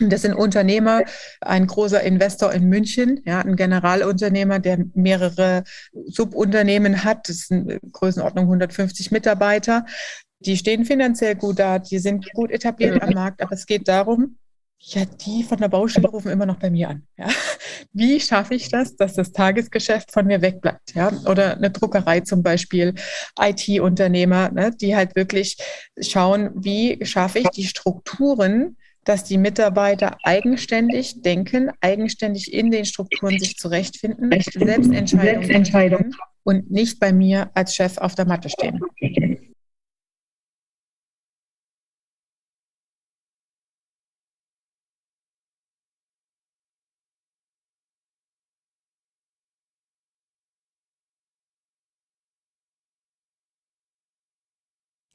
Das 0.00 0.22
sind 0.22 0.34
Unternehmer, 0.34 1.02
ein 1.40 1.66
großer 1.66 2.02
Investor 2.02 2.52
in 2.52 2.68
München, 2.68 3.20
ja, 3.24 3.40
ein 3.40 3.56
Generalunternehmer, 3.56 4.60
der 4.60 4.84
mehrere 4.94 5.64
Subunternehmen 6.06 7.02
hat. 7.02 7.28
Das 7.28 7.36
ist 7.36 7.52
eine 7.52 7.80
Größenordnung 7.92 8.44
150 8.44 9.10
Mitarbeiter. 9.10 9.86
Die 10.40 10.56
stehen 10.56 10.84
finanziell 10.84 11.34
gut 11.34 11.58
da, 11.58 11.80
die 11.80 11.98
sind 11.98 12.32
gut 12.32 12.52
etabliert 12.52 13.02
am 13.02 13.10
Markt, 13.10 13.42
aber 13.42 13.52
es 13.52 13.66
geht 13.66 13.88
darum, 13.88 14.36
ja, 14.80 15.04
die 15.04 15.42
von 15.42 15.58
der 15.58 15.68
Baustelle 15.68 16.08
rufen 16.08 16.30
immer 16.30 16.46
noch 16.46 16.58
bei 16.58 16.70
mir 16.70 16.88
an. 16.88 17.02
Ja. 17.16 17.28
Wie 17.92 18.20
schaffe 18.20 18.54
ich 18.54 18.68
das, 18.68 18.96
dass 18.96 19.14
das 19.14 19.32
Tagesgeschäft 19.32 20.12
von 20.12 20.26
mir 20.26 20.40
wegbleibt? 20.40 20.94
Ja? 20.94 21.12
Oder 21.26 21.56
eine 21.56 21.70
Druckerei 21.70 22.20
zum 22.20 22.42
Beispiel, 22.42 22.94
IT-Unternehmer, 23.38 24.50
ne, 24.50 24.70
die 24.80 24.94
halt 24.94 25.16
wirklich 25.16 25.56
schauen, 26.00 26.50
wie 26.54 27.04
schaffe 27.04 27.40
ich 27.40 27.48
die 27.48 27.64
Strukturen, 27.64 28.76
dass 29.04 29.24
die 29.24 29.38
Mitarbeiter 29.38 30.16
eigenständig 30.22 31.22
denken, 31.22 31.70
eigenständig 31.80 32.52
in 32.52 32.70
den 32.70 32.84
Strukturen 32.84 33.38
sich 33.38 33.56
zurechtfinden, 33.56 34.30
Selbstentscheidungen 34.30 34.92
Selbstentscheidung. 34.92 36.14
und 36.44 36.70
nicht 36.70 37.00
bei 37.00 37.12
mir 37.12 37.50
als 37.54 37.74
Chef 37.74 37.98
auf 37.98 38.14
der 38.14 38.26
Matte 38.26 38.48
stehen. 38.50 38.80